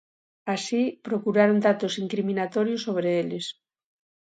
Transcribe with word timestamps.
Así, 0.53 0.81
procuraron 1.07 1.63
datos 1.67 1.93
incriminatorios 2.03 2.83
sobre 2.87 3.09
eles. 3.21 3.45